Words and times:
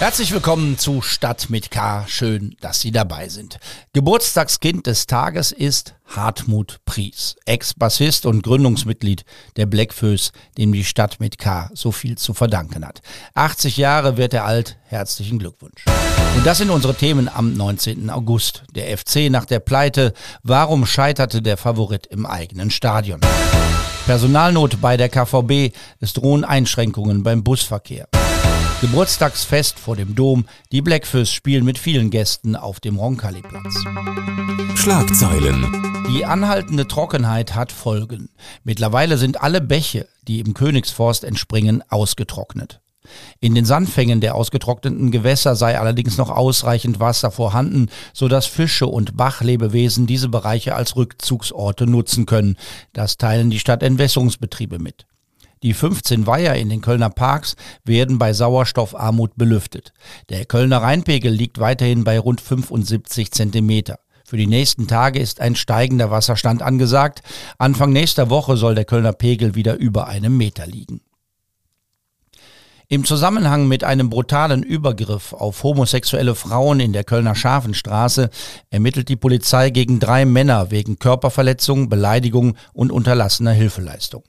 Herzlich 0.00 0.32
willkommen 0.32 0.78
zu 0.78 1.02
Stadt 1.02 1.50
mit 1.50 1.72
K. 1.72 2.04
Schön, 2.06 2.54
dass 2.60 2.80
Sie 2.80 2.92
dabei 2.92 3.28
sind. 3.28 3.58
Geburtstagskind 3.94 4.86
des 4.86 5.08
Tages 5.08 5.50
ist 5.50 5.96
Hartmut 6.06 6.78
Pries, 6.84 7.34
Ex-Bassist 7.46 8.24
und 8.24 8.44
Gründungsmitglied 8.44 9.24
der 9.56 9.66
Blackfoes, 9.66 10.30
dem 10.56 10.72
die 10.72 10.84
Stadt 10.84 11.18
mit 11.18 11.38
K 11.38 11.68
so 11.74 11.90
viel 11.90 12.16
zu 12.16 12.32
verdanken 12.32 12.86
hat. 12.86 13.00
80 13.34 13.76
Jahre 13.76 14.16
wird 14.16 14.34
er 14.34 14.44
alt. 14.44 14.78
Herzlichen 14.84 15.40
Glückwunsch. 15.40 15.84
Und 16.36 16.46
das 16.46 16.58
sind 16.58 16.70
unsere 16.70 16.94
Themen 16.94 17.28
am 17.28 17.54
19. 17.54 18.08
August. 18.08 18.62
Der 18.76 18.96
FC 18.96 19.28
nach 19.30 19.46
der 19.46 19.58
Pleite. 19.58 20.12
Warum 20.44 20.86
scheiterte 20.86 21.42
der 21.42 21.56
Favorit 21.56 22.06
im 22.06 22.24
eigenen 22.24 22.70
Stadion? 22.70 23.20
Personalnot 24.06 24.80
bei 24.80 24.96
der 24.96 25.08
KVB. 25.08 25.74
Es 25.98 26.12
drohen 26.12 26.44
Einschränkungen 26.44 27.24
beim 27.24 27.42
Busverkehr. 27.42 28.06
Geburtstagsfest 28.80 29.76
vor 29.80 29.96
dem 29.96 30.14
Dom. 30.14 30.44
Die 30.70 30.82
Blackfoes 30.82 31.32
spielen 31.32 31.64
mit 31.64 31.78
vielen 31.78 32.10
Gästen 32.10 32.54
auf 32.54 32.78
dem 32.78 32.96
Roncalli-Platz. 32.96 33.74
Schlagzeilen. 34.76 36.06
Die 36.08 36.24
anhaltende 36.24 36.86
Trockenheit 36.86 37.56
hat 37.56 37.72
Folgen. 37.72 38.28
Mittlerweile 38.62 39.18
sind 39.18 39.42
alle 39.42 39.60
Bäche, 39.60 40.06
die 40.28 40.38
im 40.38 40.54
Königsforst 40.54 41.24
entspringen, 41.24 41.82
ausgetrocknet. 41.88 42.80
In 43.40 43.56
den 43.56 43.64
Sandfängen 43.64 44.20
der 44.20 44.36
ausgetrockneten 44.36 45.10
Gewässer 45.10 45.56
sei 45.56 45.76
allerdings 45.76 46.16
noch 46.16 46.30
ausreichend 46.30 47.00
Wasser 47.00 47.32
vorhanden, 47.32 47.88
so 48.12 48.28
dass 48.28 48.46
Fische 48.46 48.86
und 48.86 49.16
Bachlebewesen 49.16 50.06
diese 50.06 50.28
Bereiche 50.28 50.76
als 50.76 50.94
Rückzugsorte 50.94 51.88
nutzen 51.88 52.26
können. 52.26 52.56
Das 52.92 53.16
teilen 53.16 53.50
die 53.50 53.58
Stadtentwässerungsbetriebe 53.58 54.78
mit. 54.78 55.07
Die 55.62 55.74
15 55.74 56.26
Weiher 56.26 56.54
in 56.54 56.68
den 56.68 56.80
Kölner 56.80 57.10
Parks 57.10 57.56
werden 57.84 58.18
bei 58.18 58.32
Sauerstoffarmut 58.32 59.36
belüftet. 59.36 59.92
Der 60.28 60.44
Kölner 60.44 60.82
Rheinpegel 60.82 61.32
liegt 61.32 61.58
weiterhin 61.58 62.04
bei 62.04 62.18
rund 62.18 62.40
75 62.40 63.32
Zentimeter. 63.32 63.98
Für 64.24 64.36
die 64.36 64.46
nächsten 64.46 64.86
Tage 64.86 65.18
ist 65.18 65.40
ein 65.40 65.56
steigender 65.56 66.10
Wasserstand 66.10 66.60
angesagt. 66.60 67.22
Anfang 67.56 67.92
nächster 67.92 68.28
Woche 68.28 68.56
soll 68.56 68.74
der 68.74 68.84
Kölner 68.84 69.14
Pegel 69.14 69.54
wieder 69.54 69.76
über 69.76 70.06
einem 70.06 70.36
Meter 70.36 70.66
liegen. 70.66 71.00
Im 72.90 73.04
Zusammenhang 73.04 73.68
mit 73.68 73.84
einem 73.84 74.08
brutalen 74.08 74.62
Übergriff 74.62 75.34
auf 75.34 75.62
homosexuelle 75.62 76.34
Frauen 76.34 76.80
in 76.80 76.94
der 76.94 77.04
Kölner 77.04 77.34
Schafenstraße 77.34 78.30
ermittelt 78.70 79.10
die 79.10 79.16
Polizei 79.16 79.68
gegen 79.68 80.00
drei 80.00 80.24
Männer 80.24 80.70
wegen 80.70 80.98
Körperverletzung, 80.98 81.90
Beleidigung 81.90 82.56
und 82.72 82.90
unterlassener 82.90 83.52
Hilfeleistung. 83.52 84.24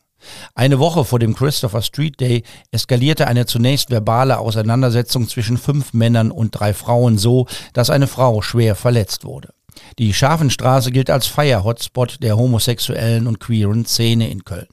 Eine 0.55 0.79
Woche 0.79 1.05
vor 1.05 1.19
dem 1.19 1.35
Christopher 1.35 1.81
Street 1.81 2.19
Day 2.19 2.43
eskalierte 2.71 3.27
eine 3.27 3.45
zunächst 3.45 3.89
verbale 3.89 4.39
Auseinandersetzung 4.39 5.27
zwischen 5.27 5.57
fünf 5.57 5.93
Männern 5.93 6.31
und 6.31 6.51
drei 6.51 6.73
Frauen 6.73 7.17
so, 7.17 7.47
dass 7.73 7.89
eine 7.89 8.07
Frau 8.07 8.41
schwer 8.41 8.75
verletzt 8.75 9.25
wurde. 9.25 9.49
Die 9.97 10.13
Schafenstraße 10.13 10.91
gilt 10.91 11.09
als 11.09 11.27
Feier-Hotspot 11.27 12.21
der 12.21 12.37
homosexuellen 12.37 13.27
und 13.27 13.39
queeren 13.39 13.85
Szene 13.85 14.29
in 14.29 14.43
Köln. 14.43 14.67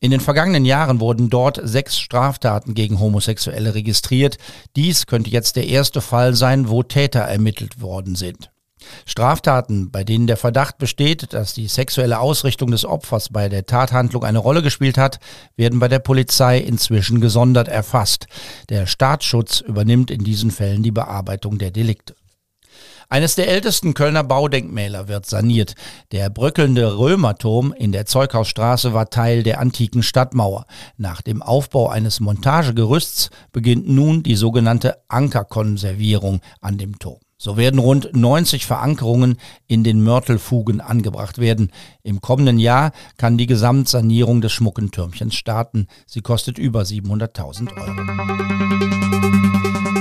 In 0.00 0.10
den 0.10 0.20
vergangenen 0.20 0.66
Jahren 0.66 1.00
wurden 1.00 1.30
dort 1.30 1.58
sechs 1.62 1.98
Straftaten 1.98 2.74
gegen 2.74 3.00
Homosexuelle 3.00 3.74
registriert. 3.74 4.36
Dies 4.76 5.06
könnte 5.06 5.30
jetzt 5.30 5.56
der 5.56 5.66
erste 5.66 6.02
Fall 6.02 6.34
sein, 6.34 6.68
wo 6.68 6.82
Täter 6.82 7.20
ermittelt 7.20 7.80
worden 7.80 8.14
sind. 8.14 8.50
Straftaten, 9.04 9.90
bei 9.90 10.04
denen 10.04 10.26
der 10.26 10.36
Verdacht 10.36 10.78
besteht, 10.78 11.32
dass 11.32 11.54
die 11.54 11.68
sexuelle 11.68 12.20
Ausrichtung 12.20 12.70
des 12.70 12.84
Opfers 12.84 13.28
bei 13.30 13.48
der 13.48 13.66
Tathandlung 13.66 14.24
eine 14.24 14.38
Rolle 14.38 14.62
gespielt 14.62 14.98
hat, 14.98 15.18
werden 15.56 15.78
bei 15.78 15.88
der 15.88 15.98
Polizei 15.98 16.58
inzwischen 16.58 17.20
gesondert 17.20 17.68
erfasst. 17.68 18.26
Der 18.68 18.86
Staatsschutz 18.86 19.60
übernimmt 19.60 20.10
in 20.10 20.24
diesen 20.24 20.50
Fällen 20.50 20.82
die 20.82 20.90
Bearbeitung 20.90 21.58
der 21.58 21.70
Delikte. 21.70 22.14
Eines 23.08 23.36
der 23.36 23.46
ältesten 23.46 23.94
Kölner 23.94 24.24
Baudenkmäler 24.24 25.06
wird 25.06 25.26
saniert. 25.26 25.76
Der 26.10 26.28
bröckelnde 26.28 26.98
Römerturm 26.98 27.72
in 27.72 27.92
der 27.92 28.04
Zeughausstraße 28.04 28.94
war 28.94 29.10
Teil 29.10 29.44
der 29.44 29.60
antiken 29.60 30.02
Stadtmauer. 30.02 30.66
Nach 30.96 31.22
dem 31.22 31.40
Aufbau 31.40 31.88
eines 31.88 32.18
Montagegerüsts 32.18 33.30
beginnt 33.52 33.88
nun 33.88 34.24
die 34.24 34.34
sogenannte 34.34 34.96
Ankerkonservierung 35.06 36.40
an 36.60 36.78
dem 36.78 36.98
Turm. 36.98 37.20
So 37.38 37.56
werden 37.56 37.78
rund 37.78 38.14
90 38.14 38.64
Verankerungen 38.66 39.36
in 39.66 39.84
den 39.84 40.02
Mörtelfugen 40.02 40.80
angebracht 40.80 41.38
werden. 41.38 41.70
Im 42.02 42.20
kommenden 42.20 42.58
Jahr 42.58 42.92
kann 43.18 43.36
die 43.36 43.46
Gesamtsanierung 43.46 44.40
des 44.40 44.52
schmucken 44.52 44.90
Türmchens 44.90 45.34
starten. 45.34 45.86
Sie 46.06 46.22
kostet 46.22 46.58
über 46.58 46.82
700.000 46.82 47.76
Euro. 47.76 49.16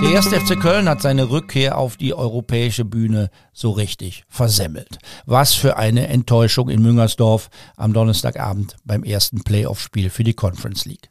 Der 0.02 0.18
1. 0.18 0.28
FC 0.28 0.60
Köln 0.60 0.88
hat 0.88 1.02
seine 1.02 1.30
Rückkehr 1.30 1.78
auf 1.78 1.98
die 1.98 2.14
europäische 2.14 2.86
Bühne 2.86 3.30
so 3.54 3.72
richtig 3.72 4.24
versemmelt. 4.30 5.00
Was 5.26 5.54
für 5.54 5.78
eine 5.78 6.08
Enttäuschung 6.08 6.70
in 6.70 6.82
Müngersdorf 6.82 7.50
am 7.76 7.92
Donnerstagabend 7.92 8.78
beim 8.86 9.04
ersten 9.04 9.44
Playoff-Spiel 9.44 10.10
für 10.10 10.24
die 10.24 10.34
Conference 10.34 10.86
League. 10.86 11.10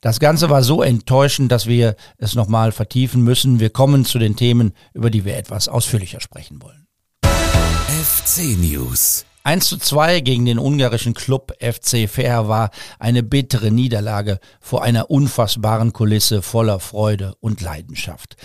Das 0.00 0.20
Ganze 0.20 0.50
war 0.50 0.62
so 0.62 0.82
enttäuschend, 0.82 1.52
dass 1.52 1.66
wir 1.66 1.96
es 2.18 2.34
nochmal 2.34 2.72
vertiefen 2.72 3.22
müssen. 3.22 3.60
Wir 3.60 3.70
kommen 3.70 4.04
zu 4.04 4.18
den 4.18 4.36
Themen, 4.36 4.72
über 4.94 5.10
die 5.10 5.24
wir 5.24 5.36
etwas 5.36 5.68
ausführlicher 5.68 6.20
sprechen 6.20 6.62
wollen. 6.62 6.86
FC 7.22 8.58
News. 8.58 9.24
1 9.44 9.68
zu 9.68 9.76
2 9.78 10.22
gegen 10.22 10.44
den 10.44 10.58
ungarischen 10.58 11.14
Club 11.14 11.52
FC 11.60 12.08
Fair 12.08 12.48
war 12.48 12.70
eine 12.98 13.22
bittere 13.22 13.70
Niederlage 13.70 14.40
vor 14.60 14.82
einer 14.82 15.08
unfassbaren 15.08 15.92
Kulisse 15.92 16.42
voller 16.42 16.80
Freude 16.80 17.34
und 17.38 17.60
Leidenschaft. 17.60 18.36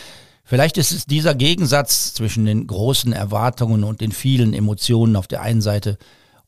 Vielleicht 0.43 0.77
ist 0.77 0.91
es 0.91 1.05
dieser 1.05 1.33
Gegensatz 1.33 2.13
zwischen 2.13 2.45
den 2.45 2.67
großen 2.67 3.13
Erwartungen 3.13 3.83
und 3.83 4.01
den 4.01 4.11
vielen 4.11 4.53
Emotionen 4.53 5.15
auf 5.15 5.27
der 5.27 5.41
einen 5.41 5.61
Seite 5.61 5.97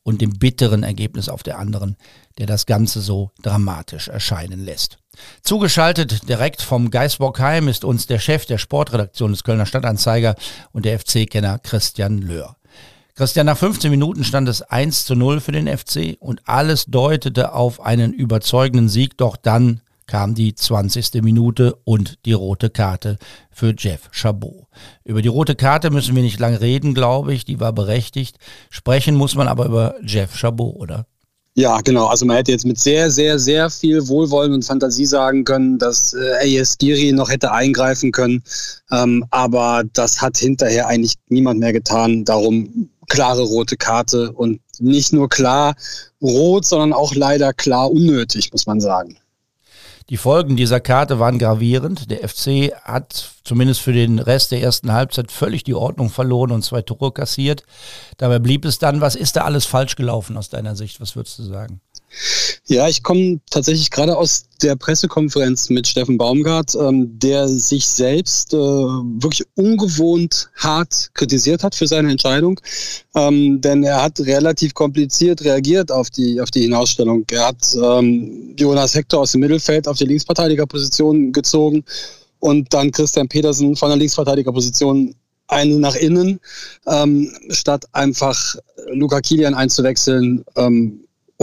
und 0.04 0.20
dem 0.20 0.38
bitteren 0.38 0.84
Ergebnis 0.84 1.28
auf 1.28 1.42
der 1.42 1.58
anderen, 1.58 1.96
der 2.38 2.46
das 2.46 2.66
Ganze 2.66 3.00
so 3.00 3.32
dramatisch 3.42 4.06
erscheinen 4.06 4.64
lässt. 4.64 4.98
Zugeschaltet 5.42 6.28
direkt 6.28 6.62
vom 6.62 6.90
Geisbockheim 6.90 7.66
ist 7.66 7.84
uns 7.84 8.06
der 8.06 8.20
Chef 8.20 8.46
der 8.46 8.58
Sportredaktion 8.58 9.32
des 9.32 9.42
Kölner 9.42 9.66
Stadtanzeiger 9.66 10.36
und 10.72 10.84
der 10.84 11.00
FC-Kenner 11.00 11.58
Christian 11.58 12.18
Löhr. 12.18 12.56
Christian, 13.16 13.46
nach 13.46 13.56
15 13.56 13.92
Minuten 13.92 14.24
stand 14.24 14.48
es 14.48 14.62
1 14.62 15.04
zu 15.04 15.14
0 15.14 15.40
für 15.40 15.52
den 15.52 15.68
FC 15.68 16.16
und 16.18 16.42
alles 16.46 16.86
deutete 16.86 17.52
auf 17.52 17.80
einen 17.80 18.12
überzeugenden 18.12 18.88
Sieg, 18.88 19.16
doch 19.16 19.36
dann 19.36 19.80
kam 20.06 20.34
die 20.34 20.54
20. 20.54 21.22
Minute 21.22 21.76
und 21.84 22.18
die 22.24 22.32
rote 22.32 22.70
Karte 22.70 23.18
für 23.50 23.74
Jeff 23.76 24.08
Chabot. 24.12 24.66
Über 25.04 25.22
die 25.22 25.28
rote 25.28 25.54
Karte 25.54 25.90
müssen 25.90 26.14
wir 26.14 26.22
nicht 26.22 26.40
lange 26.40 26.60
reden, 26.60 26.94
glaube 26.94 27.34
ich, 27.34 27.44
die 27.44 27.60
war 27.60 27.72
berechtigt. 27.72 28.38
Sprechen 28.70 29.14
muss 29.14 29.34
man 29.34 29.48
aber 29.48 29.66
über 29.66 29.94
Jeff 30.02 30.36
Chabot, 30.36 30.76
oder? 30.76 31.06
Ja, 31.56 31.80
genau. 31.82 32.06
Also 32.06 32.26
man 32.26 32.36
hätte 32.36 32.50
jetzt 32.50 32.66
mit 32.66 32.80
sehr, 32.80 33.12
sehr, 33.12 33.38
sehr 33.38 33.70
viel 33.70 34.08
Wohlwollen 34.08 34.52
und 34.52 34.64
Fantasie 34.64 35.06
sagen 35.06 35.44
können, 35.44 35.78
dass 35.78 36.12
äh, 36.12 36.60
AS 36.60 36.78
Giri 36.78 37.12
noch 37.12 37.30
hätte 37.30 37.52
eingreifen 37.52 38.10
können. 38.10 38.42
Ähm, 38.90 39.24
aber 39.30 39.84
das 39.92 40.20
hat 40.20 40.36
hinterher 40.36 40.88
eigentlich 40.88 41.14
niemand 41.28 41.60
mehr 41.60 41.72
getan. 41.72 42.24
Darum 42.24 42.90
klare 43.08 43.42
rote 43.42 43.76
Karte 43.76 44.32
und 44.32 44.60
nicht 44.80 45.12
nur 45.12 45.28
klar 45.28 45.76
rot, 46.20 46.64
sondern 46.64 46.92
auch 46.92 47.14
leider 47.14 47.52
klar 47.52 47.88
unnötig, 47.88 48.50
muss 48.50 48.66
man 48.66 48.80
sagen. 48.80 49.16
Die 50.10 50.18
Folgen 50.18 50.56
dieser 50.56 50.80
Karte 50.80 51.18
waren 51.18 51.38
gravierend. 51.38 52.10
Der 52.10 52.28
FC 52.28 52.72
hat 52.82 53.32
zumindest 53.42 53.80
für 53.80 53.94
den 53.94 54.18
Rest 54.18 54.52
der 54.52 54.60
ersten 54.60 54.92
Halbzeit 54.92 55.32
völlig 55.32 55.64
die 55.64 55.74
Ordnung 55.74 56.10
verloren 56.10 56.52
und 56.52 56.62
zwei 56.62 56.82
Tore 56.82 57.10
kassiert. 57.10 57.64
Dabei 58.18 58.38
blieb 58.38 58.66
es 58.66 58.78
dann, 58.78 59.00
was 59.00 59.14
ist 59.14 59.36
da 59.36 59.44
alles 59.44 59.64
falsch 59.64 59.96
gelaufen 59.96 60.36
aus 60.36 60.50
deiner 60.50 60.76
Sicht? 60.76 61.00
Was 61.00 61.16
würdest 61.16 61.38
du 61.38 61.44
sagen? 61.44 61.80
Ja, 62.66 62.88
ich 62.88 63.02
komme 63.02 63.40
tatsächlich 63.50 63.90
gerade 63.90 64.16
aus 64.16 64.46
der 64.62 64.76
Pressekonferenz 64.76 65.68
mit 65.68 65.86
Steffen 65.86 66.16
Baumgart, 66.16 66.74
ähm, 66.74 67.18
der 67.18 67.48
sich 67.48 67.86
selbst 67.86 68.54
äh, 68.54 68.56
wirklich 68.56 69.46
ungewohnt 69.54 70.50
hart 70.56 71.10
kritisiert 71.14 71.62
hat 71.62 71.74
für 71.74 71.86
seine 71.86 72.10
Entscheidung. 72.10 72.60
Ähm, 73.14 73.60
denn 73.60 73.84
er 73.84 74.02
hat 74.02 74.20
relativ 74.20 74.74
kompliziert 74.74 75.44
reagiert 75.44 75.92
auf 75.92 76.10
die, 76.10 76.40
auf 76.40 76.50
die 76.50 76.62
Hinausstellung. 76.62 77.24
Er 77.30 77.48
hat 77.48 77.74
ähm, 77.74 78.54
Jonas 78.58 78.94
Hector 78.94 79.20
aus 79.20 79.32
dem 79.32 79.42
Mittelfeld 79.42 79.86
auf 79.86 79.98
die 79.98 80.06
Linksverteidigerposition 80.06 81.32
gezogen 81.32 81.84
und 82.38 82.72
dann 82.72 82.90
Christian 82.90 83.28
Petersen 83.28 83.76
von 83.76 83.88
der 83.90 83.98
Linksverteidigerposition 83.98 85.14
eine 85.46 85.78
nach 85.78 85.94
innen, 85.94 86.40
ähm, 86.86 87.30
statt 87.50 87.84
einfach 87.92 88.56
Luca 88.92 89.20
Kilian 89.20 89.54
einzuwechseln. 89.54 90.44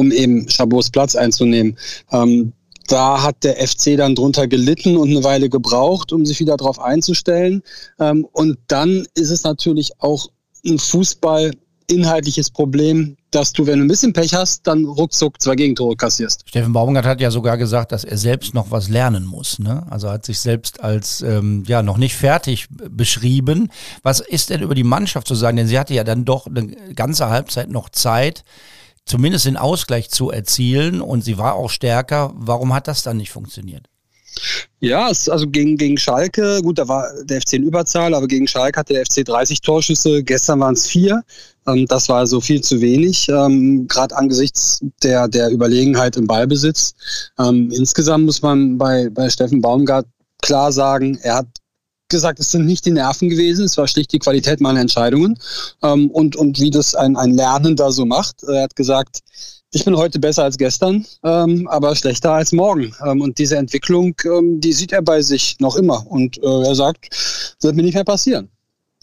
Um 0.02 0.12
eben 0.12 0.48
Chabots 0.48 0.90
Platz 0.90 1.16
einzunehmen. 1.16 1.78
Ähm, 2.12 2.54
da 2.88 3.22
hat 3.22 3.44
der 3.44 3.56
FC 3.56 3.96
dann 3.96 4.16
drunter 4.16 4.48
gelitten 4.48 4.98
und 4.98 5.12
eine 5.12 5.24
Weile 5.24 5.48
gebraucht, 5.48 6.12
um 6.12 6.26
sich 6.26 6.40
wieder 6.40 6.58
darauf 6.58 6.80
einzustellen. 6.80 7.62
Ähm, 8.00 8.28
und 8.32 8.58
dann 8.68 9.06
ist 9.14 9.30
es 9.30 9.44
natürlich 9.44 9.92
auch 10.00 10.28
ein 10.66 10.80
Fußball 10.80 11.52
inhaltliches 11.88 12.50
Problem, 12.50 13.18
dass 13.30 13.54
du, 13.54 13.68
wenn 13.68 13.80
du 13.80 13.86
ein 13.86 13.88
bisschen 13.88 14.14
Pech 14.14 14.34
hast, 14.34 14.66
dann 14.66 14.86
ruckzuck 14.86 15.40
zwei 15.40 15.56
Gegentore 15.56 15.96
kassierst. 15.96 16.44
Steffen 16.48 16.74
Baumgart 16.74 17.06
hat 17.06 17.22
ja 17.22 17.30
sogar 17.30 17.58
gesagt, 17.58 17.92
dass 17.92 18.04
er 18.04 18.18
selbst 18.18 18.54
noch 18.56 18.72
was 18.72 18.90
lernen 18.90 19.26
muss. 19.26 19.60
Ne? 19.60 19.86
Also 19.90 20.10
hat 20.10 20.26
sich 20.26 20.40
selbst 20.40 20.84
als 20.84 21.22
ähm, 21.22 21.64
ja 21.68 21.84
noch 21.84 21.98
nicht 21.98 22.16
fertig 22.16 22.68
beschrieben. 22.70 23.70
Was 24.04 24.20
ist 24.20 24.50
denn 24.50 24.62
über 24.62 24.76
die 24.76 24.84
Mannschaft 24.84 25.28
zu 25.28 25.36
sagen? 25.36 25.58
Denn 25.58 25.68
sie 25.68 25.78
hatte 25.78 25.94
ja 25.94 26.04
dann 26.04 26.26
doch 26.26 26.48
eine 26.48 26.68
ganze 26.96 27.30
Halbzeit 27.30 27.70
noch 27.70 27.90
Zeit, 27.90 28.44
zumindest 29.06 29.46
den 29.46 29.58
Ausgleich 29.58 30.10
zu 30.10 30.32
erzielen 30.32 31.02
und 31.02 31.24
sie 31.24 31.38
war 31.38 31.56
auch 31.56 31.70
stärker. 31.70 32.32
Warum 32.36 32.74
hat 32.74 32.88
das 32.88 33.04
dann 33.04 33.18
nicht 33.18 33.32
funktioniert? 33.32 33.88
Ja, 34.80 35.10
es, 35.10 35.30
also 35.30 35.48
gegen, 35.48 35.78
gegen 35.78 35.98
Schalke, 35.98 36.62
gut, 36.64 36.80
da 36.80 36.88
war 36.88 37.06
der 37.24 37.42
FC 37.42 37.54
in 37.54 37.64
Überzahl, 37.64 38.14
aber 38.14 38.28
gegen 38.28 38.48
Schalke 38.48 38.80
hatte 38.80 38.94
der 38.94 39.06
FC 39.06 39.26
30 39.26 39.62
Torschüsse, 39.62 40.24
gestern 40.24 40.60
waren 40.62 40.74
es 40.74 40.88
vier. 40.88 41.22
Ähm, 41.68 41.86
das 41.86 42.10
war 42.10 42.20
also 42.20 42.42
viel 42.42 42.62
zu 42.62 42.82
wenig, 42.82 43.30
ähm, 43.30 43.88
gerade 43.88 44.16
angesichts 44.16 44.80
der, 45.04 45.28
der 45.28 45.52
Überlegenheit 45.52 46.18
im 46.18 46.26
Ballbesitz. 46.26 46.96
Ähm, 47.38 47.72
insgesamt 47.72 48.26
muss 48.26 48.42
man 48.42 48.78
bei, 48.78 49.10
bei 49.10 49.30
Steffen 49.30 49.62
Baumgart 49.62 50.08
klar 50.42 50.72
sagen, 50.72 51.20
er 51.22 51.36
hat 51.36 51.48
gesagt, 52.12 52.40
es 52.40 52.52
sind 52.52 52.66
nicht 52.66 52.86
die 52.86 52.92
Nerven 52.92 53.30
gewesen, 53.30 53.66
es 53.66 53.78
war 53.78 53.88
schlicht 53.88 54.14
die 54.14 54.20
Qualität 54.20 54.62
meiner 54.62 54.82
Entscheidungen 54.82 55.40
ähm, 55.82 56.12
und, 56.12 56.36
und 56.36 56.60
wie 56.60 56.70
das 56.70 56.94
ein, 56.94 57.16
ein 57.16 57.34
Lernender 57.34 57.92
so 57.92 58.06
macht. 58.06 58.44
Er 58.44 58.64
hat 58.64 58.76
gesagt, 58.76 59.22
ich 59.74 59.86
bin 59.86 59.96
heute 59.96 60.20
besser 60.20 60.44
als 60.44 60.58
gestern, 60.58 61.06
ähm, 61.24 61.68
aber 61.70 61.96
schlechter 61.96 62.34
als 62.34 62.52
morgen. 62.52 62.94
Ähm, 63.06 63.22
und 63.22 63.38
diese 63.38 63.58
Entwicklung, 63.58 64.14
ähm, 64.26 64.60
die 64.60 64.74
sieht 64.74 64.92
er 64.92 65.02
bei 65.02 65.22
sich 65.22 65.56
noch 65.60 65.78
immer. 65.78 66.06
Und 66.08 66.38
äh, 66.44 66.68
er 66.68 66.76
sagt, 66.76 67.08
wird 67.62 67.76
mir 67.76 67.84
nicht 67.84 67.96
mehr 67.96 68.04
passieren. 68.04 68.50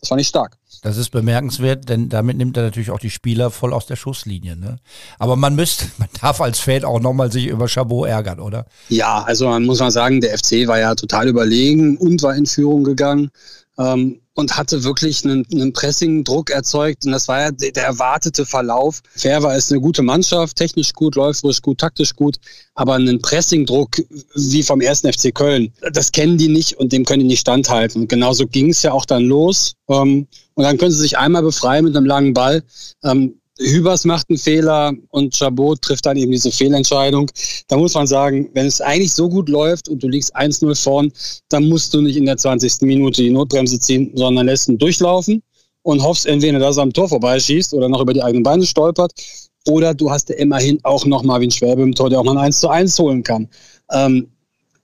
Das 0.00 0.09
fand 0.09 0.21
ich 0.21 0.29
stark. 0.29 0.56
Das 0.83 0.97
ist 0.97 1.11
bemerkenswert, 1.11 1.89
denn 1.89 2.09
damit 2.09 2.37
nimmt 2.37 2.56
er 2.56 2.62
natürlich 2.62 2.91
auch 2.91 3.00
die 3.00 3.11
Spieler 3.11 3.50
voll 3.50 3.73
aus 3.73 3.87
der 3.87 3.97
Schusslinie. 3.97 4.56
Ne? 4.56 4.79
Aber 5.19 5.35
man 5.35 5.56
müsste, 5.56 5.87
man 5.99 6.09
darf 6.21 6.41
als 6.41 6.61
Fan 6.61 6.85
auch 6.85 7.00
nochmal 7.00 7.33
sich 7.33 7.47
über 7.47 7.69
Chabot 7.69 8.09
ärgern, 8.09 8.41
oder? 8.41 8.67
Ja, 8.89 9.23
also 9.23 9.49
man 9.49 9.65
muss 9.65 9.81
mal 9.81 9.91
sagen, 9.91 10.21
der 10.21 10.39
FC 10.39 10.69
war 10.69 10.79
ja 10.79 10.95
total 10.95 11.29
überlegen 11.29 11.97
und 11.97 12.23
war 12.23 12.35
in 12.37 12.47
Führung 12.47 12.85
gegangen. 12.85 13.31
Ähm, 13.78 14.20
und 14.38 14.56
hatte 14.56 14.84
wirklich 14.84 15.25
einen, 15.25 15.44
einen 15.50 15.72
Pressing-Druck 15.72 16.50
erzeugt. 16.50 17.04
Und 17.04 17.10
das 17.10 17.26
war 17.26 17.40
ja 17.40 17.50
der, 17.50 17.84
erwartete 17.84 18.46
Verlauf. 18.46 19.02
Ferver 19.16 19.56
ist 19.56 19.72
eine 19.72 19.80
gute 19.80 20.02
Mannschaft, 20.02 20.56
technisch 20.56 20.92
gut, 20.92 21.16
läuferisch 21.16 21.60
gut, 21.60 21.78
taktisch 21.78 22.14
gut. 22.14 22.36
Aber 22.76 22.94
einen 22.94 23.20
Pressing-Druck 23.20 23.96
wie 24.36 24.62
vom 24.62 24.80
ersten 24.80 25.12
FC 25.12 25.34
Köln, 25.34 25.72
das 25.92 26.12
kennen 26.12 26.38
die 26.38 26.46
nicht 26.46 26.75
und 26.75 26.92
dem 26.92 27.04
können 27.04 27.22
die 27.22 27.26
nicht 27.26 27.40
standhalten. 27.40 28.02
Und 28.02 28.08
genauso 28.08 28.46
ging 28.46 28.70
es 28.70 28.82
ja 28.82 28.92
auch 28.92 29.06
dann 29.06 29.25
los. 29.25 29.75
Ähm, 29.88 30.28
und 30.54 30.64
dann 30.64 30.78
können 30.78 30.92
sie 30.92 31.00
sich 31.00 31.19
einmal 31.19 31.42
befreien 31.42 31.84
mit 31.84 31.96
einem 31.96 32.06
langen 32.06 32.32
Ball. 32.32 32.62
Ähm, 33.02 33.38
Hübers 33.58 34.05
macht 34.05 34.28
einen 34.28 34.38
Fehler 34.38 34.93
und 35.10 35.34
Chabot 35.34 35.81
trifft 35.82 36.06
dann 36.06 36.16
eben 36.16 36.31
diese 36.31 36.52
Fehlentscheidung. 36.52 37.31
Da 37.66 37.76
muss 37.76 37.94
man 37.94 38.06
sagen, 38.06 38.49
wenn 38.55 38.66
es 38.66 38.81
eigentlich 38.81 39.12
so 39.12 39.28
gut 39.28 39.49
läuft 39.49 39.88
und 39.88 40.02
du 40.02 40.08
liegst 40.08 40.34
1-0 40.37 40.81
vorn, 40.81 41.12
dann 41.49 41.69
musst 41.69 41.93
du 41.93 42.00
nicht 42.00 42.16
in 42.16 42.26
der 42.26 42.37
20. 42.37 42.82
Minute 42.82 43.22
die 43.22 43.31
Notbremse 43.31 43.81
ziehen, 43.81 44.12
sondern 44.14 44.46
lässt 44.46 44.69
ihn 44.69 44.78
durchlaufen 44.78 45.43
und 45.82 46.02
hoffst 46.02 46.26
entweder, 46.26 46.58
dass 46.58 46.76
er 46.76 46.84
am 46.84 46.93
Tor 46.93 47.08
vorbeischießt 47.08 47.75
oder 47.75 47.88
noch 47.88 48.00
über 48.00 48.14
die 48.14 48.22
eigenen 48.22 48.43
Beine 48.43 48.64
stolpert. 48.64 49.12
Oder 49.66 49.93
du 49.93 50.11
hast 50.11 50.28
ja 50.28 50.37
immerhin 50.37 50.78
auch 50.84 51.04
noch 51.04 51.22
Marvin 51.22 51.50
Schwäbe 51.50 51.82
im 51.82 51.94
Tor, 51.94 52.08
der 52.11 52.20
auch 52.20 52.25
mal 52.25 52.32
ein 52.32 52.46
1 52.46 52.61
zu 52.61 52.69
1 52.69 52.99
holen 52.99 53.22
kann. 53.22 53.49
Ähm, 53.90 54.28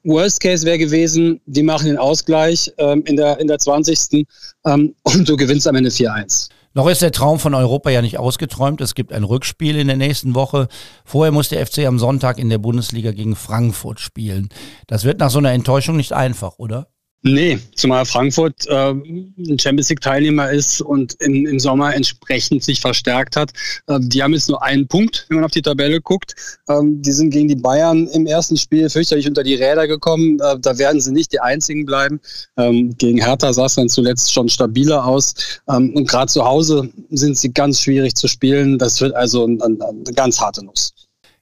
Worst 0.02 0.40
Case 0.40 0.66
wäre 0.66 0.78
gewesen, 0.78 1.40
die 1.46 1.62
machen 1.62 1.86
den 1.86 1.96
Ausgleich 1.96 2.70
ähm, 2.76 3.02
in, 3.06 3.16
der, 3.16 3.38
in 3.40 3.46
der 3.46 3.58
20. 3.58 4.26
Ähm, 4.66 4.94
und 5.02 5.28
du 5.28 5.36
gewinnst 5.36 5.66
am 5.66 5.76
Ende 5.76 5.90
4-1. 5.90 6.48
Noch 6.76 6.88
ist 6.88 7.02
der 7.02 7.12
Traum 7.12 7.38
von 7.38 7.54
Europa 7.54 7.90
ja 7.90 8.02
nicht 8.02 8.18
ausgeträumt. 8.18 8.80
Es 8.80 8.96
gibt 8.96 9.12
ein 9.12 9.22
Rückspiel 9.22 9.78
in 9.78 9.86
der 9.86 9.96
nächsten 9.96 10.34
Woche. 10.34 10.66
Vorher 11.04 11.30
muss 11.30 11.48
der 11.48 11.64
FC 11.64 11.86
am 11.86 12.00
Sonntag 12.00 12.36
in 12.36 12.48
der 12.48 12.58
Bundesliga 12.58 13.12
gegen 13.12 13.36
Frankfurt 13.36 14.00
spielen. 14.00 14.48
Das 14.88 15.04
wird 15.04 15.20
nach 15.20 15.30
so 15.30 15.38
einer 15.38 15.52
Enttäuschung 15.52 15.96
nicht 15.96 16.12
einfach, 16.12 16.58
oder? 16.58 16.88
Nee, 17.26 17.58
zumal 17.74 18.04
Frankfurt 18.04 18.66
äh, 18.66 18.90
ein 18.90 19.58
Champions 19.58 19.88
League-Teilnehmer 19.88 20.50
ist 20.50 20.82
und 20.82 21.14
im, 21.20 21.46
im 21.46 21.58
Sommer 21.58 21.94
entsprechend 21.94 22.62
sich 22.62 22.82
verstärkt 22.82 23.34
hat. 23.34 23.50
Äh, 23.86 23.98
die 24.02 24.22
haben 24.22 24.34
jetzt 24.34 24.50
nur 24.50 24.62
einen 24.62 24.86
Punkt, 24.86 25.24
wenn 25.28 25.36
man 25.36 25.44
auf 25.46 25.50
die 25.50 25.62
Tabelle 25.62 26.02
guckt. 26.02 26.34
Ähm, 26.68 27.00
die 27.00 27.12
sind 27.12 27.30
gegen 27.30 27.48
die 27.48 27.56
Bayern 27.56 28.08
im 28.08 28.26
ersten 28.26 28.58
Spiel 28.58 28.90
fürchterlich 28.90 29.26
unter 29.26 29.42
die 29.42 29.54
Räder 29.54 29.88
gekommen. 29.88 30.38
Äh, 30.38 30.58
da 30.60 30.76
werden 30.76 31.00
sie 31.00 31.12
nicht 31.12 31.32
die 31.32 31.40
einzigen 31.40 31.86
bleiben. 31.86 32.20
Ähm, 32.58 32.94
gegen 32.98 33.24
Hertha 33.24 33.54
sah 33.54 33.64
es 33.64 33.76
dann 33.76 33.88
zuletzt 33.88 34.30
schon 34.30 34.50
stabiler 34.50 35.06
aus. 35.06 35.34
Ähm, 35.66 35.96
und 35.96 36.06
gerade 36.06 36.30
zu 36.30 36.44
Hause 36.44 36.90
sind 37.08 37.38
sie 37.38 37.54
ganz 37.54 37.80
schwierig 37.80 38.16
zu 38.16 38.28
spielen. 38.28 38.76
Das 38.78 39.00
wird 39.00 39.14
also 39.14 39.46
ein, 39.46 39.62
ein, 39.62 39.80
eine 39.80 40.12
ganz 40.14 40.38
harte 40.38 40.62
Nuss. 40.62 40.93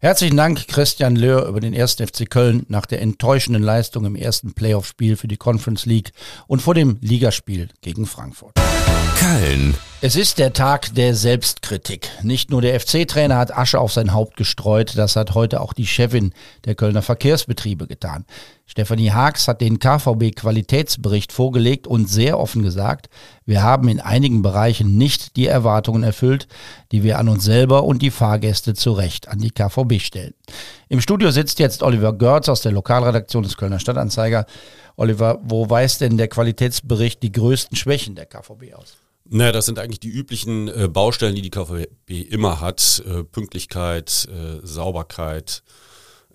Herzlichen 0.05 0.37
Dank, 0.37 0.67
Christian 0.67 1.15
Löhr, 1.15 1.47
über 1.47 1.61
den 1.61 1.73
ersten 1.75 2.05
FC 2.05 2.29
Köln 2.29 2.67
nach 2.69 2.87
der 2.87 3.01
enttäuschenden 3.03 3.63
Leistung 3.63 4.05
im 4.05 4.17
ersten 4.17 4.53
Playoff-Spiel 4.53 5.17
für 5.17 5.29
die 5.29 5.37
Conference 5.37 5.87
League 5.87 6.11
und 6.49 6.61
vor 6.61 6.75
dem 6.75 6.99
Ligaspiel 7.01 7.69
gegen 7.83 8.07
Frankfurt. 8.07 8.57
Köln. 9.17 9.75
Es 10.05 10.17
ist 10.17 10.39
der 10.39 10.53
Tag 10.53 10.97
der 10.97 11.15
Selbstkritik. 11.15 12.09
Nicht 12.25 12.51
nur 12.51 12.61
der 12.61 12.81
FC-Trainer 12.81 13.37
hat 13.37 13.57
Asche 13.57 13.79
auf 13.79 13.93
sein 13.93 14.13
Haupt 14.13 14.37
gestreut, 14.37 14.95
das 14.97 15.15
hat 15.15 15.37
heute 15.37 15.61
auch 15.61 15.73
die 15.73 15.87
Chefin 15.87 16.33
der 16.65 16.75
Kölner 16.75 17.03
Verkehrsbetriebe 17.03 17.87
getan. 17.87 18.25
Stefanie 18.67 19.13
Haags 19.13 19.47
hat 19.47 19.61
den 19.61 19.79
KVB-Qualitätsbericht 19.79 21.31
vorgelegt 21.31 21.87
und 21.87 22.11
sehr 22.11 22.41
offen 22.41 22.65
gesagt, 22.65 23.11
wir 23.47 23.63
haben 23.63 23.87
in 23.87 24.01
einigen 24.01 24.43
Bereichen 24.43 24.99
nicht 24.99 25.37
die 25.37 25.47
Erwartungen 25.47 26.03
erfüllt, 26.03 26.49
die 26.91 27.05
wir 27.05 27.21
an 27.21 27.29
uns 27.29 27.45
selber 27.45 27.85
und 27.85 28.03
die 28.03 28.11
Fahrgäste 28.11 28.75
zu 28.75 28.91
Recht 28.91 29.29
an 29.29 29.39
die 29.39 29.53
KVB 29.53 30.01
stellen. 30.01 30.35
Im 30.89 31.01
Studio 31.01 31.31
sitzt 31.31 31.61
jetzt 31.61 31.81
Oliver 31.85 32.13
Görz 32.13 32.49
aus 32.49 32.63
der 32.63 32.73
Lokalredaktion 32.73 33.45
des 33.45 33.57
Kölner 33.57 33.79
Stadtanzeiger. 33.79 34.47
Oliver, 34.97 35.39
wo 35.45 35.71
weist 35.71 36.01
denn 36.01 36.17
der 36.17 36.27
Qualitätsbericht 36.27 37.23
die 37.23 37.31
größten 37.31 37.77
Schwächen 37.77 38.17
der 38.17 38.27
KVB 38.27 38.75
aus? 38.75 38.97
Naja, 39.35 39.51
das 39.51 39.65
sind 39.65 39.79
eigentlich 39.79 40.01
die 40.01 40.11
üblichen 40.11 40.69
äh, 40.69 40.89
Baustellen, 40.89 41.35
die 41.35 41.41
die 41.41 41.49
KVB 41.49 42.11
immer 42.31 42.61
hat. 42.61 43.03
Äh, 43.07 43.25
Pünktlichkeit, 43.25 44.29
äh, 44.31 44.67
Sauberkeit, 44.67 45.63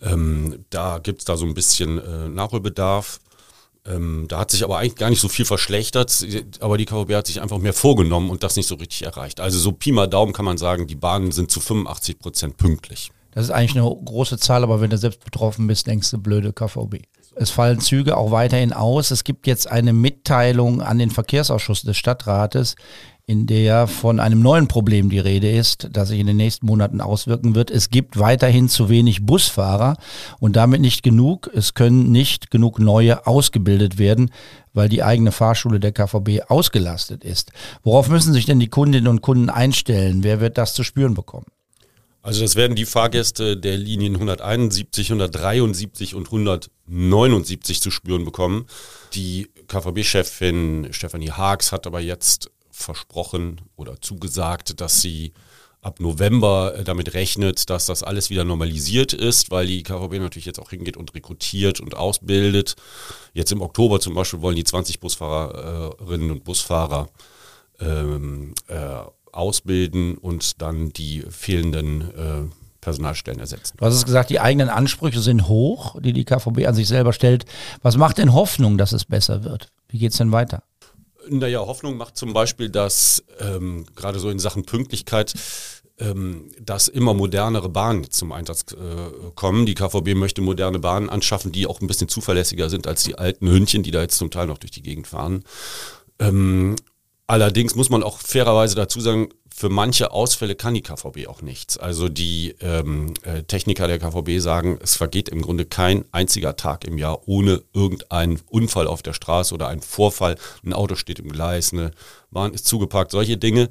ähm, 0.02 0.66
da 0.72 0.98
gibt's 0.98 1.24
da 1.24 1.38
so 1.38 1.46
ein 1.46 1.54
bisschen 1.54 2.00
äh, 2.00 2.28
Nachholbedarf. 2.28 3.20
Ähm, 3.86 4.26
da 4.28 4.40
hat 4.40 4.50
sich 4.50 4.64
aber 4.64 4.80
eigentlich 4.80 4.96
gar 4.96 5.12
nicht 5.12 5.22
so 5.22 5.30
viel 5.30 5.46
verschlechtert, 5.46 6.26
aber 6.60 6.80
die 6.80 6.86
KVB 6.86 7.14
hat 7.14 7.28
sich 7.28 7.40
einfach 7.40 7.60
mehr 7.60 7.74
vorgenommen 7.74 8.32
und 8.32 8.42
das 8.42 8.56
nicht 8.56 8.68
so 8.68 8.76
richtig 8.76 9.04
erreicht. 9.04 9.40
Also 9.40 9.60
so 9.60 9.72
Pi 9.72 9.92
mal 9.92 10.08
Daumen 10.08 10.34
kann 10.34 10.46
man 10.46 10.58
sagen, 10.58 10.88
die 10.88 10.96
Bahnen 10.96 11.32
sind 11.32 11.52
zu 11.52 11.60
85 11.60 12.18
Prozent 12.18 12.58
pünktlich. 12.58 13.12
Das 13.32 13.46
ist 13.46 13.52
eigentlich 13.52 13.80
eine 13.80 13.96
große 14.04 14.40
Zahl, 14.40 14.64
aber 14.64 14.82
wenn 14.82 14.90
du 14.90 14.98
selbst 14.98 15.24
betroffen 15.24 15.68
bist, 15.68 15.86
denkst 15.86 16.10
du 16.10 16.18
blöde 16.18 16.52
KVB. 16.52 17.04
Es 17.40 17.50
fallen 17.52 17.80
Züge 17.80 18.18
auch 18.18 18.32
weiterhin 18.32 18.74
aus. 18.74 19.12
Es 19.12 19.24
gibt 19.24 19.48
jetzt 19.48 19.72
eine 19.72 19.94
Mitteilung 19.94 20.82
an 20.82 20.98
den 20.98 21.12
Verkehrsausschuss 21.12 21.84
des 21.84 21.98
Stadtrates, 21.98 22.76
in 23.28 23.46
der 23.46 23.88
von 23.88 24.22
einem 24.22 24.42
neuen 24.42 24.68
Problem 24.68 25.10
die 25.10 25.20
Rede 25.20 25.52
ist, 25.52 25.90
das 25.92 26.08
sich 26.08 26.20
in 26.20 26.28
den 26.28 26.38
nächsten 26.38 26.66
Monaten 26.66 27.02
auswirken 27.02 27.56
wird. 27.56 27.70
Es 27.70 27.90
gibt 27.90 28.18
weiterhin 28.18 28.70
zu 28.70 28.88
wenig 28.88 29.26
Busfahrer 29.26 29.98
und 30.40 30.56
damit 30.56 30.80
nicht 30.80 31.04
genug. 31.04 31.52
Es 31.54 31.74
können 31.74 32.12
nicht 32.12 32.52
genug 32.52 32.80
neue 32.80 33.28
ausgebildet 33.28 33.98
werden, 33.98 34.32
weil 34.74 34.88
die 34.88 35.04
eigene 35.04 35.34
Fahrschule 35.34 35.82
der 35.82 35.92
KVB 35.92 36.50
ausgelastet 36.50 37.26
ist. 37.26 37.52
Worauf 37.84 38.08
müssen 38.08 38.32
sich 38.32 38.46
denn 38.46 38.62
die 38.62 38.70
Kundinnen 38.70 39.10
und 39.10 39.22
Kunden 39.22 39.50
einstellen? 39.50 40.24
Wer 40.24 40.40
wird 40.40 40.58
das 40.58 40.74
zu 40.74 40.84
spüren 40.84 41.14
bekommen? 41.14 41.48
Also 42.28 42.42
das 42.42 42.58
werden 42.58 42.76
die 42.76 42.86
Fahrgäste 42.86 43.56
der 43.56 43.78
Linien 43.78 44.16
171, 44.16 45.12
173 45.12 46.14
und 46.14 46.26
179 46.26 47.82
zu 47.82 47.90
spüren 47.90 48.26
bekommen. 48.26 48.66
Die 49.14 49.50
KVB-Chefin 49.68 50.90
Stefanie 50.92 51.32
Haags 51.32 51.72
hat 51.72 51.88
aber 51.88 52.02
jetzt 52.02 52.52
versprochen 52.70 53.62
oder 53.78 54.02
zugesagt, 54.02 54.82
dass 54.82 55.00
sie 55.00 55.32
ab 55.80 56.02
November 56.02 56.76
äh, 56.76 56.84
damit 56.84 57.14
rechnet, 57.14 57.70
dass 57.70 57.86
das 57.86 58.04
alles 58.04 58.30
wieder 58.30 58.44
normalisiert 58.44 59.14
ist, 59.14 59.50
weil 59.50 59.68
die 59.68 59.84
KVB 59.84 60.20
natürlich 60.20 60.48
jetzt 60.48 60.60
auch 60.60 60.72
hingeht 60.72 60.98
und 60.98 61.14
rekrutiert 61.16 61.80
und 61.80 61.96
ausbildet. 61.96 62.76
Jetzt 63.34 63.54
im 63.54 63.62
Oktober 63.62 64.02
zum 64.02 64.16
Beispiel 64.16 64.42
wollen 64.42 64.58
die 64.58 64.66
20 64.66 65.00
Busfahrerinnen 65.00 66.32
und 66.32 66.44
Busfahrer 66.44 67.08
ähm, 67.80 68.54
äh, 68.68 69.04
ausbilden 69.32 70.18
und 70.18 70.62
dann 70.62 70.90
die 70.90 71.24
fehlenden 71.30 72.02
äh, 72.02 72.56
Personalstellen 72.82 73.40
ersetzen. 73.40 73.76
Du 73.78 73.86
hast 73.86 73.96
es 73.96 74.06
gesagt, 74.06 74.30
die 74.30 74.40
eigenen 74.40 74.70
Ansprüche 74.70 75.20
sind 75.20 75.48
hoch, 75.48 76.00
die 76.00 76.14
die 76.14 76.26
KVB 76.26 76.66
an 76.68 76.76
sich 76.76 76.88
selber 76.88 77.14
stellt. 77.14 77.46
Was 77.82 77.98
macht 77.98 78.18
denn 78.18 78.34
Hoffnung, 78.34 78.78
dass 78.78 78.94
es 78.94 79.06
besser 79.06 79.44
wird? 79.44 79.72
Wie 79.90 80.00
geht 80.00 80.12
es 80.12 80.18
denn 80.18 80.32
weiter? 80.32 80.64
Naja, 81.30 81.60
Hoffnung 81.60 81.98
macht 81.98 82.16
zum 82.16 82.32
Beispiel, 82.32 82.70
dass 82.70 83.24
ähm, 83.40 83.86
gerade 83.96 84.20
so 84.20 84.30
in 84.30 84.40
Sachen 84.40 84.66
Pünktlichkeit 84.66 85.34
ähm, 86.00 86.52
dass 86.60 86.88
immer 86.88 87.14
modernere 87.14 87.70
Bahnen 87.70 88.10
zum 88.10 88.32
Einsatz 88.32 88.66
äh, 88.74 89.32
kommen. 89.36 89.66
Die 89.66 89.74
KVB 89.74 90.16
möchte 90.16 90.42
moderne 90.42 90.80
Bahnen 90.80 91.10
anschaffen, 91.10 91.52
die 91.52 91.66
auch 91.66 91.82
ein 91.82 91.88
bisschen 91.88 92.08
zuverlässiger 92.08 92.70
sind 92.70 92.88
als 92.88 93.04
die 93.04 93.18
alten 93.18 93.50
Hündchen, 93.50 93.84
die 93.84 93.92
da 93.92 94.02
jetzt 94.02 94.18
zum 94.18 94.30
Teil 94.30 94.48
noch 94.48 94.60
durch 94.60 94.72
die 94.72 94.84
Gegend 94.84 95.08
fahren. 95.08 95.44
Ähm, 96.20 96.76
Allerdings 97.28 97.76
muss 97.76 97.90
man 97.90 98.04
auch 98.04 98.20
fairerweise 98.20 98.76
dazu 98.76 99.02
sagen, 99.02 99.30
für 99.54 99.68
manche 99.70 100.12
Ausfälle 100.12 100.56
kann 100.56 100.76
die 100.76 100.84
KVB 100.84 101.28
auch 101.28 101.42
nichts. 101.42 101.78
Also 101.78 102.10
die 102.10 102.56
ähm, 102.62 103.16
äh, 103.24 103.44
Techniker 103.44 103.88
der 103.88 104.00
KVB 104.00 104.40
sagen, 104.40 104.80
es 104.82 104.96
vergeht 104.96 105.28
im 105.28 105.42
Grunde 105.42 105.66
kein 105.66 106.06
einziger 106.12 106.56
Tag 106.56 106.86
im 106.86 106.98
Jahr 106.98 107.28
ohne 107.28 107.64
irgendeinen 107.74 108.40
Unfall 108.48 108.88
auf 108.88 109.02
der 109.02 109.14
Straße 109.14 109.54
oder 109.54 109.68
einen 109.68 109.82
Vorfall. 109.82 110.38
Ein 110.64 110.74
Auto 110.74 110.96
steht 110.96 111.20
im 111.20 111.32
Gleis, 111.32 111.74
eine 111.74 111.92
Bahn 112.32 112.54
ist 112.54 112.68
zugeparkt, 112.68 113.12
solche 113.12 113.38
Dinge. 113.38 113.70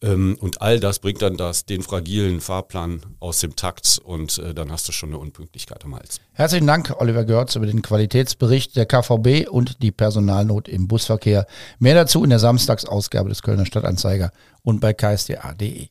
Ähm, 0.00 0.36
und 0.40 0.62
all 0.62 0.78
das 0.78 1.00
bringt 1.00 1.22
dann 1.22 1.36
das, 1.36 1.64
den 1.66 1.82
fragilen 1.82 2.40
Fahrplan 2.40 3.00
aus 3.18 3.40
dem 3.40 3.56
Takt 3.56 4.00
und 4.04 4.38
äh, 4.38 4.54
dann 4.54 4.70
hast 4.70 4.86
du 4.86 4.92
schon 4.92 5.10
eine 5.10 5.18
Unpünktlichkeit 5.18 5.84
am 5.84 5.96
Hals. 5.96 6.20
Herzlichen 6.32 6.66
Dank, 6.68 6.94
Oliver 6.98 7.24
Görz, 7.24 7.56
über 7.56 7.66
den 7.66 7.82
Qualitätsbericht 7.82 8.76
der 8.76 8.86
KVB 8.86 9.48
und 9.48 9.82
die 9.82 9.90
Personalnot 9.90 10.68
im 10.68 10.86
Busverkehr. 10.86 11.46
Mehr 11.80 11.94
dazu 11.94 12.22
in 12.22 12.30
der 12.30 12.38
Samstagsausgabe 12.38 13.28
des 13.28 13.42
Kölner 13.42 13.66
Stadtanzeiger 13.66 14.30
und 14.62 14.80
bei 14.80 14.92
ksda.de. 14.92 15.88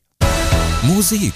Musik. 0.82 1.34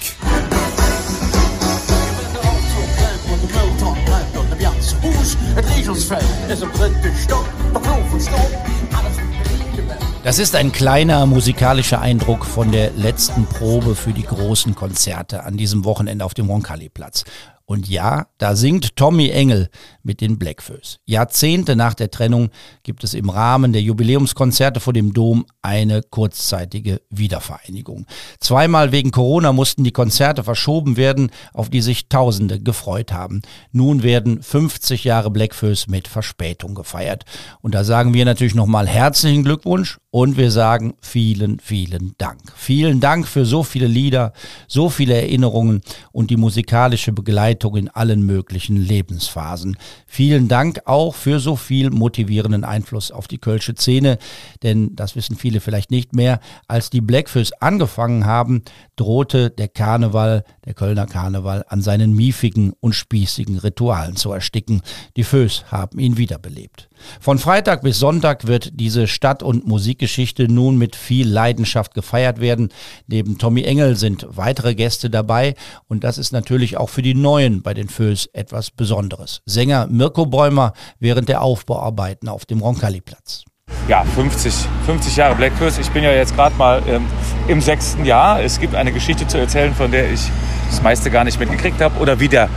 Das 10.23 10.39
ist 10.39 10.55
ein 10.55 10.71
kleiner 10.71 11.25
musikalischer 11.25 11.99
Eindruck 11.99 12.45
von 12.45 12.71
der 12.71 12.91
letzten 12.91 13.45
Probe 13.45 13.93
für 13.93 14.13
die 14.13 14.23
großen 14.23 14.73
Konzerte 14.73 15.43
an 15.43 15.57
diesem 15.57 15.83
Wochenende 15.83 16.23
auf 16.23 16.33
dem 16.33 16.49
Roncalli-Platz. 16.49 17.25
Und 17.65 17.89
ja, 17.89 18.27
da 18.37 18.55
singt 18.55 18.95
Tommy 18.95 19.31
Engel 19.31 19.69
mit 20.03 20.21
den 20.21 20.37
Blackfoes. 20.37 20.99
Jahrzehnte 21.05 21.75
nach 21.75 21.93
der 21.93 22.11
Trennung 22.11 22.49
gibt 22.83 23.03
es 23.03 23.13
im 23.13 23.29
Rahmen 23.29 23.73
der 23.73 23.81
Jubiläumskonzerte 23.81 24.79
vor 24.79 24.93
dem 24.93 25.13
Dom 25.13 25.45
eine 25.61 26.01
kurzzeitige 26.01 27.01
Wiedervereinigung. 27.09 28.05
Zweimal 28.39 28.91
wegen 28.91 29.11
Corona 29.11 29.53
mussten 29.53 29.83
die 29.83 29.91
Konzerte 29.91 30.43
verschoben 30.43 30.97
werden, 30.97 31.31
auf 31.53 31.69
die 31.69 31.81
sich 31.81 32.09
Tausende 32.09 32.59
gefreut 32.59 33.11
haben. 33.11 33.41
Nun 33.71 34.03
werden 34.03 34.43
50 34.43 35.03
Jahre 35.03 35.31
Blackfoes 35.31 35.87
mit 35.87 36.07
Verspätung 36.07 36.75
gefeiert. 36.75 37.23
Und 37.61 37.73
da 37.73 37.83
sagen 37.83 38.13
wir 38.13 38.25
natürlich 38.25 38.55
nochmal 38.55 38.87
herzlichen 38.87 39.43
Glückwunsch 39.43 39.99
und 40.11 40.37
wir 40.37 40.51
sagen 40.51 40.93
vielen, 41.01 41.59
vielen 41.59 42.13
Dank. 42.17 42.41
Vielen 42.55 42.99
Dank 42.99 43.27
für 43.27 43.45
so 43.45 43.63
viele 43.63 43.87
Lieder, 43.87 44.33
so 44.67 44.89
viele 44.89 45.15
Erinnerungen 45.15 45.81
und 46.11 46.29
die 46.29 46.37
musikalische 46.37 47.13
Begleitung 47.13 47.75
in 47.77 47.89
allen 47.89 48.23
möglichen 48.23 48.75
Lebensphasen. 48.77 49.75
Vielen 50.05 50.47
Dank 50.47 50.81
auch 50.85 51.15
für 51.15 51.39
so 51.39 51.55
viel 51.55 51.89
motivierenden 51.89 52.63
Einfluss 52.63 53.11
auf 53.11 53.27
die 53.27 53.37
Kölsche 53.37 53.75
Szene, 53.75 54.17
denn 54.61 54.95
das 54.95 55.15
wissen 55.15 55.35
viele 55.35 55.59
vielleicht 55.59 55.91
nicht 55.91 56.13
mehr. 56.13 56.39
Als 56.67 56.89
die 56.89 57.01
Blackfoes 57.01 57.53
angefangen 57.61 58.25
haben, 58.25 58.63
drohte 58.95 59.49
der 59.49 59.67
Karneval, 59.67 60.43
der 60.65 60.73
Kölner 60.73 61.05
Karneval, 61.05 61.65
an 61.67 61.81
seinen 61.81 62.13
miefigen 62.13 62.73
und 62.79 62.93
spießigen 62.93 63.57
Ritualen 63.57 64.15
zu 64.15 64.31
ersticken. 64.31 64.81
Die 65.17 65.23
Fös 65.23 65.65
haben 65.71 65.99
ihn 65.99 66.17
wiederbelebt. 66.17 66.89
Von 67.19 67.37
Freitag 67.37 67.81
bis 67.81 67.99
Sonntag 67.99 68.47
wird 68.47 68.71
diese 68.73 69.07
Stadt- 69.07 69.43
und 69.43 69.67
Musikgeschichte 69.67 70.51
nun 70.51 70.77
mit 70.77 70.95
viel 70.95 71.27
Leidenschaft 71.27 71.93
gefeiert 71.93 72.39
werden. 72.39 72.69
Neben 73.07 73.37
Tommy 73.37 73.63
Engel 73.63 73.95
sind 73.95 74.25
weitere 74.29 74.75
Gäste 74.75 75.09
dabei 75.09 75.55
und 75.87 76.03
das 76.03 76.17
ist 76.17 76.31
natürlich 76.31 76.77
auch 76.77 76.89
für 76.89 77.01
die 77.01 77.15
Neuen 77.15 77.61
bei 77.61 77.73
den 77.73 77.89
Fös 77.89 78.27
etwas 78.33 78.71
Besonderes. 78.71 79.41
Sänger 79.45 79.87
Mirko 79.87 80.25
Bäumer 80.25 80.73
während 80.99 81.29
der 81.29 81.41
Aufbauarbeiten 81.41 82.29
auf 82.29 82.45
dem 82.45 82.59
Roncalli-Platz. 82.61 83.43
Ja, 83.87 84.03
50, 84.03 84.53
50 84.85 85.15
Jahre 85.15 85.35
Black 85.35 85.57
Curse. 85.57 85.81
Ich 85.81 85.89
bin 85.91 86.03
ja 86.03 86.11
jetzt 86.11 86.35
gerade 86.35 86.55
mal 86.55 86.81
ähm, 86.87 87.05
im 87.47 87.59
sechsten 87.59 88.05
Jahr. 88.05 88.41
Es 88.41 88.59
gibt 88.59 88.75
eine 88.75 88.91
Geschichte 88.91 89.27
zu 89.27 89.37
erzählen, 89.37 89.73
von 89.73 89.91
der 89.91 90.11
ich 90.11 90.21
das 90.69 90.81
meiste 90.81 91.09
gar 91.11 91.23
nicht 91.23 91.39
mitgekriegt 91.39 91.81
habe. 91.81 91.99
Oder 91.99 92.19
wie, 92.19 92.29
der, 92.29 92.49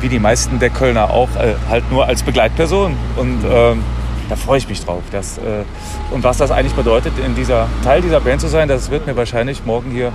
wie 0.00 0.08
die 0.08 0.18
meisten 0.18 0.58
der 0.58 0.70
Kölner 0.70 1.10
auch, 1.10 1.28
äh, 1.36 1.54
halt 1.68 1.90
nur 1.90 2.06
als 2.06 2.22
Begleitperson. 2.22 2.96
Und 3.16 3.44
ähm, 3.44 3.82
da 4.28 4.36
freue 4.36 4.58
ich 4.58 4.68
mich 4.68 4.84
drauf. 4.84 5.02
Das, 5.10 5.38
äh, 5.38 5.64
und 6.10 6.22
was 6.22 6.38
das 6.38 6.50
eigentlich 6.50 6.74
bedeutet, 6.74 7.12
in 7.24 7.34
dieser 7.34 7.68
Teil 7.82 8.02
dieser 8.02 8.20
Band 8.20 8.40
zu 8.40 8.48
sein, 8.48 8.68
das 8.68 8.90
wird 8.90 9.06
mir 9.06 9.16
wahrscheinlich 9.16 9.64
morgen 9.64 9.90
hier 9.90 10.12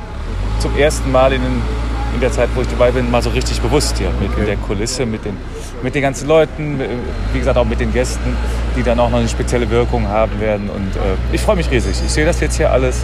zum 0.59 0.77
ersten 0.77 1.11
Mal 1.11 1.33
in, 1.33 1.41
den, 1.41 1.61
in 2.13 2.21
der 2.21 2.31
Zeit, 2.31 2.49
wo 2.55 2.61
ich 2.61 2.67
dabei 2.67 2.91
bin, 2.91 3.09
mal 3.09 3.21
so 3.21 3.31
richtig 3.31 3.59
bewusst 3.61 3.97
hier. 3.97 4.09
Mit 4.21 4.31
okay. 4.31 4.45
der 4.45 4.57
Kulisse, 4.57 5.05
mit 5.05 5.25
den, 5.25 5.35
mit 5.81 5.95
den 5.95 6.01
ganzen 6.01 6.27
Leuten, 6.27 6.79
wie 7.33 7.39
gesagt 7.39 7.57
auch 7.57 7.65
mit 7.65 7.79
den 7.79 7.91
Gästen, 7.91 8.35
die 8.77 8.83
dann 8.83 8.99
auch 8.99 9.09
noch 9.09 9.19
eine 9.19 9.29
spezielle 9.29 9.69
Wirkung 9.69 10.07
haben 10.07 10.39
werden. 10.39 10.69
Und 10.69 10.95
äh, 10.95 11.35
ich 11.35 11.41
freue 11.41 11.55
mich 11.55 11.69
riesig. 11.71 11.95
Ich 12.05 12.11
sehe 12.11 12.25
das 12.25 12.39
jetzt 12.39 12.57
hier 12.57 12.71
alles 12.71 13.03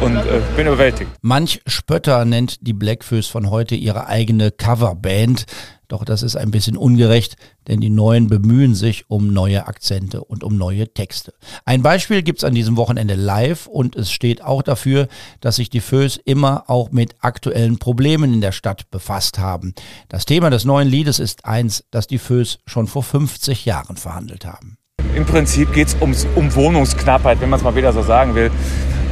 und 0.00 0.16
äh, 0.16 0.40
bin 0.56 0.66
überwältigt. 0.66 1.10
Manch 1.22 1.62
Spötter 1.66 2.24
nennt 2.24 2.66
die 2.66 2.72
Blackfoes 2.72 3.28
von 3.28 3.50
heute 3.50 3.76
ihre 3.76 4.08
eigene 4.08 4.50
Coverband. 4.50 5.46
Doch 5.94 6.04
das 6.04 6.24
ist 6.24 6.34
ein 6.34 6.50
bisschen 6.50 6.76
ungerecht, 6.76 7.36
denn 7.68 7.78
die 7.78 7.88
Neuen 7.88 8.26
bemühen 8.26 8.74
sich 8.74 9.08
um 9.08 9.32
neue 9.32 9.68
Akzente 9.68 10.24
und 10.24 10.42
um 10.42 10.56
neue 10.56 10.92
Texte. 10.92 11.34
Ein 11.64 11.82
Beispiel 11.82 12.24
gibt's 12.24 12.42
an 12.42 12.52
diesem 12.52 12.76
Wochenende 12.76 13.14
live 13.14 13.68
und 13.68 13.94
es 13.94 14.10
steht 14.10 14.42
auch 14.42 14.62
dafür, 14.62 15.06
dass 15.40 15.54
sich 15.54 15.70
die 15.70 15.78
Fös 15.78 16.16
immer 16.16 16.64
auch 16.66 16.90
mit 16.90 17.14
aktuellen 17.20 17.78
Problemen 17.78 18.34
in 18.34 18.40
der 18.40 18.50
Stadt 18.50 18.90
befasst 18.90 19.38
haben. 19.38 19.72
Das 20.08 20.24
Thema 20.24 20.50
des 20.50 20.64
neuen 20.64 20.88
Liedes 20.88 21.20
ist 21.20 21.44
eins, 21.44 21.84
das 21.92 22.08
die 22.08 22.18
Fös 22.18 22.58
schon 22.66 22.88
vor 22.88 23.04
50 23.04 23.64
Jahren 23.64 23.96
verhandelt 23.96 24.46
haben. 24.46 24.78
Im 25.14 25.24
Prinzip 25.24 25.72
geht's 25.72 25.96
ums, 26.00 26.26
um 26.34 26.52
Wohnungsknappheit, 26.56 27.40
wenn 27.40 27.50
man 27.50 27.60
es 27.60 27.64
mal 27.64 27.76
wieder 27.76 27.92
so 27.92 28.02
sagen 28.02 28.34
will. 28.34 28.50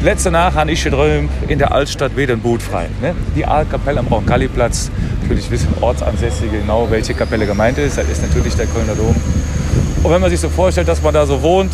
Letzte 0.02 0.32
Nacht 0.32 0.56
habe 0.56 0.72
ich 0.72 0.82
geträumt, 0.82 1.30
in 1.46 1.60
der 1.60 1.70
Altstadt 1.70 2.16
wieder 2.16 2.32
ein 2.32 2.40
Boot 2.40 2.60
frei. 2.60 2.88
Ne? 3.00 3.14
Die 3.36 3.46
Aalkapelle 3.46 4.00
am 4.00 4.08
Roncalli-Platz. 4.08 4.90
Natürlich 5.32 5.50
wissen 5.50 5.74
Ortsansässige 5.80 6.58
genau, 6.58 6.90
welche 6.90 7.14
Kapelle 7.14 7.46
gemeint 7.46 7.78
ist. 7.78 7.96
Das 7.96 8.06
ist 8.06 8.20
natürlich 8.20 8.54
der 8.54 8.66
Kölner 8.66 8.94
Dom. 8.94 9.16
Und 10.02 10.10
wenn 10.12 10.20
man 10.20 10.28
sich 10.28 10.38
so 10.38 10.50
vorstellt, 10.50 10.88
dass 10.88 11.00
man 11.00 11.14
da 11.14 11.24
so 11.24 11.40
wohnt, 11.40 11.72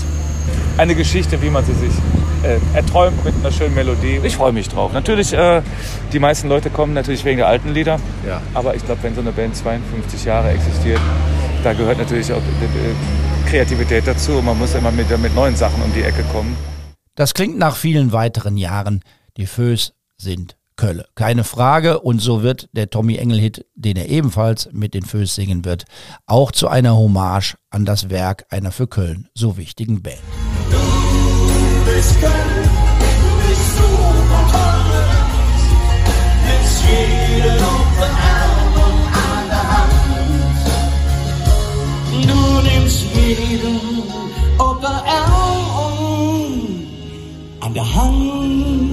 eine 0.77 0.95
Geschichte, 0.95 1.43
wie 1.43 1.51
man 1.51 1.65
sie 1.65 1.73
sich 1.73 1.91
äh, 2.45 2.61
erträumt 2.77 3.25
mit 3.25 3.35
einer 3.35 3.51
schönen 3.51 3.75
Melodie. 3.75 4.21
Ich 4.23 4.37
freue 4.37 4.53
mich 4.53 4.69
drauf. 4.69 4.93
Natürlich, 4.93 5.33
äh, 5.33 5.63
die 6.13 6.21
meisten 6.21 6.49
Leute 6.49 6.71
kommen 6.71 6.95
natürlich 6.95 7.25
wegen 7.25 7.39
der 7.39 7.49
alten 7.49 7.75
Lieder. 7.75 7.99
Ja. 8.25 8.41
Aber 8.55 8.77
ich 8.77 8.85
glaube, 8.85 9.03
wenn 9.03 9.17
so 9.17 9.23
eine 9.23 9.33
Band 9.33 9.57
52 9.57 10.25
Jahre 10.25 10.51
existiert, 10.51 11.01
da 11.65 11.73
gehört 11.73 11.99
natürlich 11.99 12.33
auch 12.33 12.37
äh, 12.37 13.51
Kreativität 13.51 14.07
dazu. 14.07 14.35
Und 14.39 14.45
man 14.45 14.57
muss 14.57 14.77
immer 14.77 14.93
mit, 14.93 15.11
mit 15.19 15.35
neuen 15.35 15.57
Sachen 15.57 15.83
um 15.83 15.93
die 15.93 16.03
Ecke 16.03 16.23
kommen. 16.33 16.57
Das 17.17 17.35
klingt 17.35 17.59
nach 17.59 17.75
vielen 17.75 18.13
weiteren 18.13 18.57
Jahren. 18.57 19.01
Die 19.37 19.47
Fös 19.47 19.95
sind 20.17 20.58
Kölle. 20.79 21.07
Keine 21.15 21.45
Frage. 21.45 22.01
Und 22.01 22.21
so 22.21 22.43
wird 22.43 22.71
der 22.73 22.89
Tommy 22.89 23.17
Engel-Hit, 23.17 23.67
den 23.75 23.99
er 23.99 24.09
ebenfalls 24.09 24.71
mit 24.73 24.95
den 24.95 25.03
Fös 25.03 25.35
singen 25.35 25.67
wird, 25.67 25.85
auch 26.25 26.51
zu 26.53 26.69
einer 26.69 26.97
Hommage 26.97 27.59
an 27.69 27.85
das 27.85 28.09
Werk 28.09 28.47
einer 28.49 28.73
für 28.73 28.87
Köln 28.87 29.29
so 29.35 29.59
wichtigen 29.59 30.01
Band. 30.01 30.17
Du 30.71 30.79
bist 31.85 32.19
Köln, 32.21 32.33
du 32.33 33.49
bist 33.49 33.77
super 33.77 34.45
jeden 36.89 37.61
an 39.13 39.49
der 39.51 39.65
Hand. 39.69 39.99
Du 42.27 42.41
nimmst 42.63 43.03
jeden 43.15 43.79
der 44.81 45.05
an 47.61 47.75
der 47.75 47.95
Hand. 47.95 48.88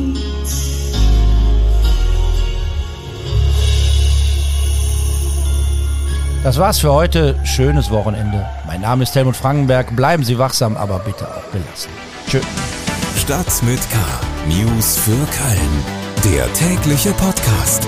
Das 6.46 6.60
war's 6.60 6.78
für 6.78 6.94
heute. 6.94 7.34
Schönes 7.44 7.90
Wochenende. 7.90 8.48
Mein 8.68 8.82
Name 8.82 9.02
ist 9.02 9.16
Helmut 9.16 9.36
Frankenberg. 9.36 9.96
Bleiben 9.96 10.24
Sie 10.24 10.38
wachsam, 10.38 10.78
aber 10.78 11.00
bitte 11.00 11.28
auch 11.28 11.52
gelassen. 11.52 11.90
Tschö. 12.30 12.40
Stadt 13.18 13.64
mit 13.64 13.80
K. 13.90 13.98
News 14.48 14.96
für 14.96 15.10
Köln. 15.10 16.36
Der 16.36 16.54
tägliche 16.54 17.14
Podcast. 17.14 17.88